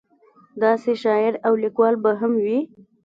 داسې 0.63 0.91
شاعر 1.03 1.33
او 1.45 1.53
لیکوال 1.63 1.95
به 2.03 2.11
هم 2.21 2.33
وي. 2.43 2.59